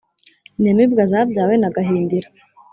inyamibwa 0.57 1.01
zabyawe 1.11 1.53
na 1.61 1.69
gahindiro 1.75 2.29